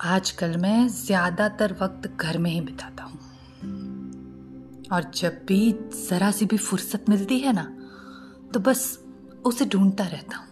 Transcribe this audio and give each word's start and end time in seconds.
आजकल 0.00 0.56
मैं 0.56 0.88
ज़्यादातर 0.88 1.72
वक्त 1.72 2.16
घर 2.16 2.38
में 2.38 2.50
ही 2.50 2.60
बिताता 2.60 3.04
हूँ। 3.04 3.18
और 4.92 5.10
जब 5.14 5.40
भी 5.46 5.72
जरा 6.10 6.30
सी 6.30 6.46
भी 6.46 6.56
फुर्सत 6.56 7.04
मिलती 7.08 7.38
है 7.38 7.52
ना 7.52 7.64
तो 8.54 8.60
बस 8.60 9.04
उसे 9.46 9.64
ढूंढता 9.64 10.04
रहता 10.04 10.36
हूँ। 10.36 10.46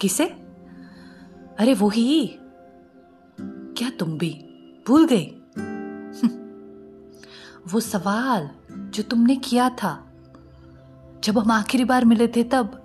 किसे? 0.00 0.26
अरे 1.58 1.74
वो 1.74 1.88
ही। 1.88 2.38
क्या 3.38 3.90
तुम 3.90 4.18
भी? 4.18 4.30
भूल 4.88 5.06
गई। 5.06 5.26
वो 7.72 7.80
सवाल 7.80 8.50
जो 8.70 9.02
तुमने 9.02 9.36
किया 9.36 9.68
था, 9.70 10.12
जब 11.24 11.38
हम 11.38 11.50
आखिरी 11.50 11.84
बार 11.84 12.04
मिले 12.04 12.28
थे 12.28 12.44
तब, 12.44 12.78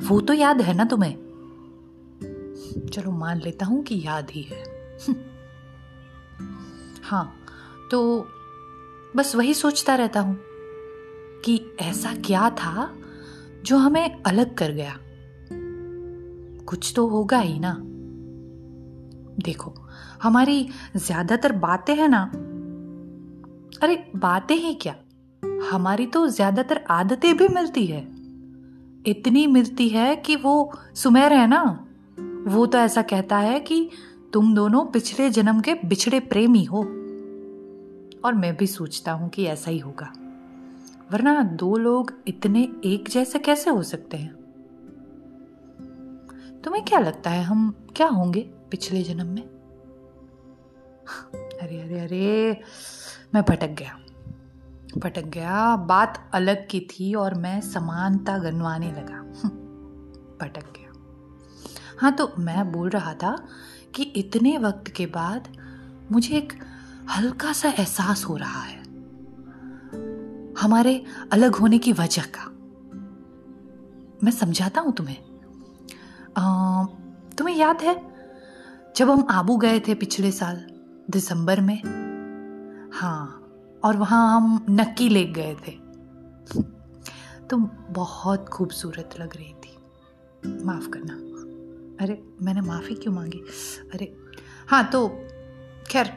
वो 0.00 0.20
तो 0.20 0.32
याद 0.32 0.60
है 0.60 0.74
ना 0.74 0.84
तुम्हें? 0.84 1.25
चलो 2.92 3.10
मान 3.10 3.40
लेता 3.40 3.66
हूँ 3.66 3.82
कि 3.82 4.02
याद 4.06 4.30
ही 4.30 4.42
है। 4.42 4.62
हाँ 7.02 7.36
तो 7.90 8.28
बस 9.16 9.36
वही 9.36 9.54
सोचता 9.54 9.94
रहता 9.94 10.20
हूँ 10.20 10.38
कि 11.44 11.76
ऐसा 11.80 12.14
क्या 12.14 12.50
था 12.50 12.94
जो 13.64 13.76
हमें 13.76 14.22
अलग 14.22 14.54
कर 14.54 14.72
गया। 14.72 14.98
कुछ 16.64 16.92
तो 16.96 17.06
होगा 17.06 17.38
ही 17.38 17.58
ना। 17.58 17.76
देखो, 19.44 19.74
हमारी 20.22 20.68
ज़्यादातर 20.96 21.52
बातें 21.52 21.94
हैं 21.94 22.08
ना। 22.08 22.22
अरे, 23.82 24.10
बातें 24.16 24.56
ही 24.56 24.74
क्या? 24.74 24.94
हमारी 25.70 26.06
तो 26.06 26.28
ज़्यादातर 26.28 26.84
आदतें 26.90 27.36
भी 27.36 27.48
मिलती 27.48 27.86
है। 27.86 28.00
इतनी 29.06 29.46
मिलती 29.46 29.88
है 29.88 30.16
कि 30.16 30.36
वो 30.36 30.72
सुमेर 30.94 31.32
है 31.32 31.46
ना। 31.46 31.85
वो 32.46 32.66
तो 32.66 32.78
ऐसा 32.78 33.02
कहता 33.02 33.36
है 33.36 33.60
कि 33.60 33.90
तुम 34.32 34.54
दोनों 34.54 34.84
पिछले 34.84 35.30
जन्म 35.30 35.60
के 35.60 35.74
बिछड़े 35.74 36.20
प्रेमी 36.20 36.64
हो। 36.64 36.78
और 38.24 38.34
मैं 38.34 38.56
भी 38.56 38.66
सोचता 38.66 39.12
हूँ 39.12 39.28
कि 39.28 39.44
ऐसा 39.44 39.70
ही 39.70 39.78
होगा। 39.78 40.12
वरना 41.12 41.42
दो 41.42 41.76
लोग 41.76 42.12
इतने 42.26 42.72
एक 42.84 43.08
जैसे 43.08 43.38
कैसे 43.38 43.70
हो 43.70 43.82
सकते 43.82 44.16
हैं? 44.16 44.34
तुम्हें 46.64 46.84
क्या 46.84 46.98
लगता 46.98 47.30
है 47.30 47.42
हम 47.42 47.86
क्या 47.96 48.06
होंगे 48.06 48.40
पिछले 48.40 49.02
जन्म 49.02 49.26
में? 49.26 49.42
अरे 51.62 51.80
अरे 51.80 52.00
अरे, 52.00 52.60
मैं 53.34 53.42
भटक 53.42 53.68
गया। 53.68 53.98
भटक 54.98 55.24
गया, 55.24 55.76
बात 55.76 56.30
अलग 56.34 56.68
की 56.68 56.80
थी 56.80 57.14
और 57.14 57.34
मैं 57.34 57.60
समानता 57.60 58.38
गनवाने 58.38 58.92
लगा। 58.92 59.22
भटक 60.40 60.64
गया। 60.64 60.85
हाँ 62.00 62.12
तो 62.12 62.32
मैं 62.38 62.72
बोल 62.72 62.88
रहा 62.88 63.14
था 63.14 63.48
कि 63.94 64.02
इतने 64.02 64.58
वक्त 64.58 64.88
के 64.88 65.06
बाद 65.06 65.48
मुझे 66.12 66.36
एक 66.36 66.52
हल्का 67.10 67.52
सा 67.52 67.68
एहसास 67.68 68.24
हो 68.24 68.36
रहा 68.36 68.60
है। 68.60 68.78
हमारे 70.60 71.04
अलग 71.32 71.54
होने 71.54 71.78
की 71.78 71.92
वजह 71.92 72.22
का। 72.22 72.44
मैं 74.24 74.30
समझाता 74.30 74.80
हूँ 74.80 74.92
तुम्हें? 74.92 75.16
आ, 76.36 76.84
तुम्हें 77.38 77.56
याद 77.56 77.82
है 77.82 78.14
जब 78.96 79.10
हम 79.10 79.26
आबू 79.30 79.56
गए 79.56 79.80
थे 79.80 79.94
पिछले 79.94 80.32
साल 80.32 80.66
दिसंबर 81.10 81.60
में? 81.60 81.78
हाँ 82.92 83.42
और 83.84 83.96
वहाँ 83.96 84.36
हम 84.36 84.66
नक्की 84.70 85.08
लेक 85.08 85.34
गए 85.34 85.54
थे। 85.54 85.72
तुम 87.50 87.70
बहुत 87.90 88.48
खूबसूरत 88.48 89.10
लग 89.20 89.36
रही 89.36 89.54
थी। 89.54 89.78
माफ़ 90.64 90.88
करना। 90.88 91.35
अरे, 92.00 92.22
मैंने 92.42 92.60
माफ़ी 92.60 92.94
क्यों 92.94 93.14
मांगी? 93.14 93.38
अरे 93.94 94.16
हाँ 94.68 94.84
तो 94.84 95.08
खैर, 95.90 96.12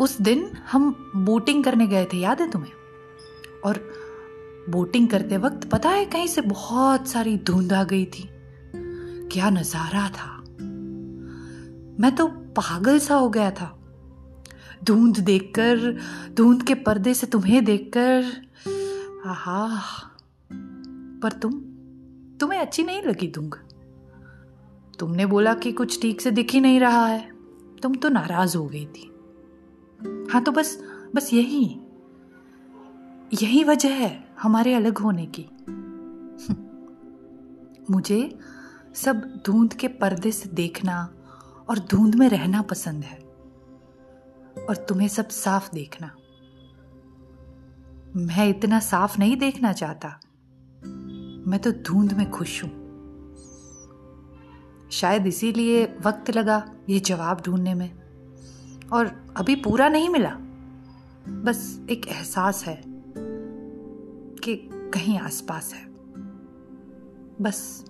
उस 0.00 0.20
दिन 0.20 0.50
हम 0.72 1.12
बोटिंग 1.16 1.64
करने 1.64 1.86
गए 1.86 2.04
थे, 2.04 2.16
याद 2.16 2.40
है 2.40 2.50
तुम्हें? 2.50 2.72
और 3.64 3.90
बोटिंग 4.70 5.08
करते 5.08 5.36
वक्त 5.36 5.70
पता 5.70 5.88
है 5.88 6.04
कहीं 6.04 6.26
से 6.26 6.40
बहुत 6.40 7.08
सारी 7.08 7.36
धुंध 7.36 7.72
आ 7.72 7.84
गई 7.84 8.04
थी। 8.04 8.30
क्या 9.32 9.50
नज़ारा 9.50 10.08
था? 10.08 10.36
मैं 12.00 12.14
तो 12.14 12.26
पागल 12.28 12.98
सा 12.98 13.14
हो 13.14 13.28
गया 13.28 13.50
था। 13.50 13.78
धुंध 14.84 15.20
देखकर, 15.20 16.00
धुंध 16.34 16.62
के 16.62 16.74
पर्दे 16.74 17.14
से 17.14 17.26
तुम्हें 17.26 17.64
देखकर, 17.64 18.24
आहा, 19.26 19.82
पर 21.22 21.32
तुम, 21.32 21.52
तुम्हें 22.40 22.60
अच्छी 22.60 22.82
नहीं 22.82 23.02
लगी 23.02 23.28
धुंग 23.28 23.54
तुमने 24.98 25.26
बोला 25.26 25.54
कि 25.54 25.72
कुछ 25.72 26.02
ठीक 26.02 26.20
से 26.20 26.30
दिख 26.30 26.50
ही 26.50 26.60
नहीं 26.60 26.80
रहा 26.80 27.06
है। 27.06 27.32
तुम 27.82 27.94
तो 27.94 28.08
नाराज़ 28.08 28.56
हो 28.56 28.66
गई 28.66 28.86
थी। 28.86 29.12
हाँ 30.32 30.44
तो 30.44 30.52
बस 30.52 30.84
बस 31.14 31.32
यही। 31.32 31.80
यही 33.42 33.64
वजह 33.64 33.88
है 33.88 34.28
हमारे 34.42 34.74
अलग 34.74 34.98
होने 34.98 35.26
की। 35.26 35.42
मुझे 37.90 38.38
सब 38.94 39.42
धुंध 39.46 39.74
के 39.74 39.88
पर्दे 39.88 40.30
से 40.30 40.48
देखना 40.48 41.14
और 41.70 41.78
धुंध 41.78 42.14
में 42.14 42.28
रहना 42.28 42.62
पसंद 42.62 43.04
है। 43.04 43.18
और 44.68 44.70
तुम्हें 44.70 45.08
सब 45.08 45.28
साफ़ 45.28 45.74
देखना। 45.74 46.16
मैं 48.16 48.48
इतना 48.48 48.80
साफ़ 48.80 49.18
नहीं 49.18 49.36
देखना 49.36 49.72
चाहता। 49.72 50.20
मैं 51.50 51.58
तो 51.58 51.72
धुंध 51.72 52.12
में 52.12 52.30
खुश 52.30 52.64
हूँ। 52.64 52.85
शायद 54.96 55.26
इसीलिए 55.26 55.84
वक्त 55.84 56.30
लगा 56.30 56.70
ये 56.88 57.00
जवाब 57.00 57.42
ढूँढने 57.46 57.74
में। 57.74 57.98
और 58.92 59.34
अभी 59.36 59.56
पूरा 59.56 59.88
नहीं 59.88 60.08
मिला। 60.08 60.36
बस 61.28 61.86
एक 61.90 62.06
एहसास 62.08 62.64
है 62.64 62.82
कि 64.44 64.68
कहीं 64.72 65.18
आसपास 65.18 65.74
है। 65.74 65.86
बस 67.40 67.84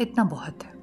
इतना 0.00 0.24
बहुत 0.24 0.64
है। 0.64 0.77